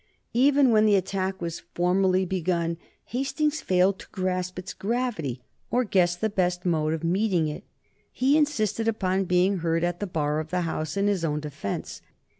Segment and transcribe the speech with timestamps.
[0.33, 6.15] Even when the attack was formally begun, Hastings failed to grasp its gravity or guess
[6.15, 7.63] the best mode of meeting it.
[8.11, 12.01] He insisted upon being heard at the Bar of the House in his own defence.